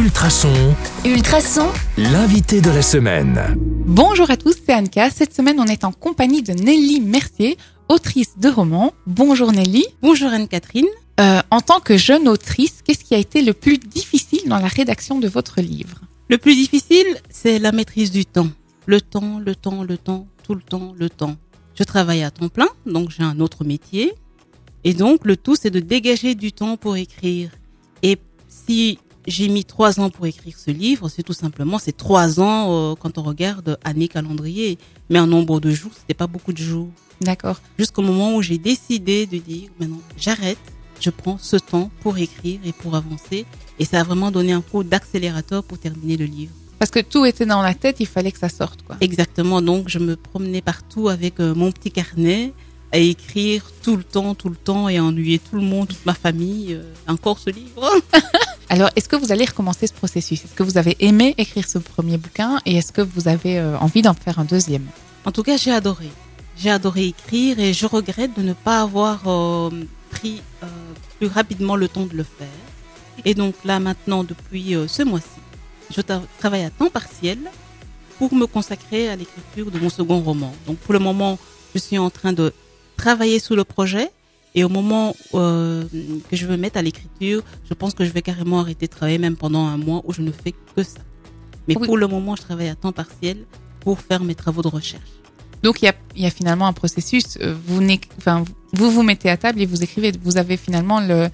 [0.00, 0.74] Ultrason,
[1.04, 1.68] Ultrason,
[1.98, 3.38] l'invité de la semaine.
[3.84, 5.10] Bonjour à tous, c'est Anka.
[5.10, 7.58] Cette semaine, on est en compagnie de Nelly Mercier,
[7.90, 8.94] autrice de romans.
[9.06, 9.84] Bonjour Nelly.
[10.00, 10.86] Bonjour Anne-Catherine.
[11.20, 14.68] Euh, en tant que jeune autrice, qu'est-ce qui a été le plus difficile dans la
[14.68, 16.00] rédaction de votre livre?
[16.30, 18.48] Le plus difficile, c'est la maîtrise du temps.
[18.86, 21.36] Le temps, le temps, le temps, tout le temps, le temps.
[21.78, 24.14] Je travaille à temps plein, donc j'ai un autre métier.
[24.82, 27.50] Et donc, le tout, c'est de dégager du temps pour écrire.
[28.02, 28.16] Et
[28.48, 32.92] si j'ai mis trois ans pour écrire ce livre, c'est tout simplement, c'est trois ans
[32.92, 34.78] euh, quand on regarde année calendrier.
[35.08, 36.88] Mais en nombre de jours, c'était pas beaucoup de jours.
[37.20, 37.60] D'accord.
[37.78, 40.58] Jusqu'au moment où j'ai décidé de dire, maintenant, j'arrête,
[41.00, 43.46] je prends ce temps pour écrire et pour avancer.
[43.78, 46.52] Et ça a vraiment donné un coup d'accélérateur pour terminer le livre.
[46.78, 48.96] Parce que tout était dans la tête, il fallait que ça sorte, quoi.
[49.02, 49.60] Exactement.
[49.60, 52.54] Donc, je me promenais partout avec euh, mon petit carnet
[52.92, 56.04] à écrire tout le temps, tout le temps et à ennuyer tout le monde, toute
[56.06, 56.74] ma famille.
[56.74, 57.90] euh, encore ce livre.
[58.72, 60.44] Alors, est-ce que vous allez recommencer ce processus?
[60.44, 63.76] Est-ce que vous avez aimé écrire ce premier bouquin et est-ce que vous avez euh,
[63.78, 64.86] envie d'en faire un deuxième?
[65.24, 66.08] En tout cas, j'ai adoré.
[66.56, 69.70] J'ai adoré écrire et je regrette de ne pas avoir euh,
[70.10, 70.66] pris euh,
[71.18, 72.46] plus rapidement le temps de le faire.
[73.24, 75.40] Et donc là, maintenant, depuis ce mois-ci,
[75.92, 77.38] je tra- travaille à temps partiel
[78.18, 80.54] pour me consacrer à l'écriture de mon second roman.
[80.68, 81.40] Donc pour le moment,
[81.74, 82.54] je suis en train de
[82.96, 84.10] travailler sur le projet
[84.54, 85.84] et au moment euh,
[86.30, 89.18] que je veux mettre à l'écriture, je pense que je vais carrément arrêter de travailler
[89.18, 91.00] même pendant un mois où je ne fais que ça.
[91.68, 91.86] Mais Oui.
[91.86, 93.38] pour le moment, je travaille à temps partiel
[93.80, 95.10] pour faire mes travaux de recherche.
[95.62, 97.36] Donc, il y a, il y a finalement un processus.
[97.42, 97.80] euh, Vous,
[98.18, 100.10] enfin, vous vous mettez à table et vous écrivez.
[100.22, 101.28] Vous avez finalement le,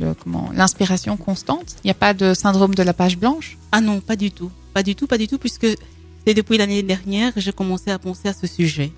[0.00, 1.76] le comment l'inspiration constante?
[1.84, 3.58] Il n'y a pas de syndrome de la page blanche?
[3.70, 4.50] Ah non, pas du tout.
[4.72, 5.66] Pas du tout, pas du tout, puisque
[6.26, 8.90] c'est depuis l'année dernière que j'ai commencé à penser à ce sujet.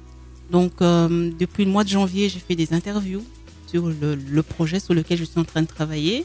[0.53, 3.25] Donc, euh, depuis le mois de janvier, j'ai fait des interviews
[3.71, 6.25] sur le, le projet sur lequel je suis en train de travailler.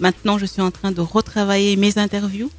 [0.00, 2.50] Maintenant, je suis en train de retravailler mes interviews.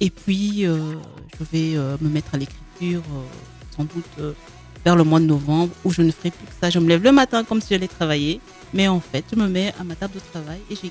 [0.00, 0.94] Et puis, euh,
[1.38, 4.34] je vais euh, me mettre à l'écriture, euh, sans doute
[4.84, 6.70] vers le mois de novembre, où je ne ferai plus que ça.
[6.70, 8.40] Je me lève le matin comme si j'allais travailler.
[8.72, 10.90] Mais en fait, je me mets à ma table de travail et j'écris.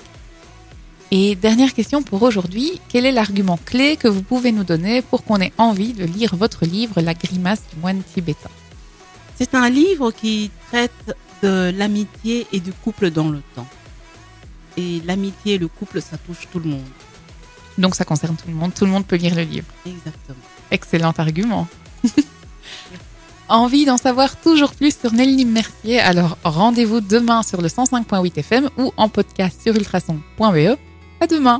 [1.10, 2.80] Et dernière question pour aujourd'hui.
[2.88, 6.34] Quel est l'argument clé que vous pouvez nous donner pour qu'on ait envie de lire
[6.34, 8.50] votre livre La grimace du moine tibétain?
[9.36, 13.66] C'est un livre qui traite de l'amitié et du couple dans le temps.
[14.76, 16.84] Et l'amitié et le couple, ça touche tout le monde.
[17.78, 18.72] Donc, ça concerne tout le monde.
[18.74, 19.66] Tout le monde peut lire le livre.
[19.86, 20.44] Exactement.
[20.70, 21.68] Excellent argument.
[23.48, 26.00] Envie d'en savoir toujours plus sur Nelly Mercier?
[26.00, 30.78] Alors rendez-vous demain sur le 105.8 FM ou en podcast sur ultrason.be.
[31.20, 31.52] À demain.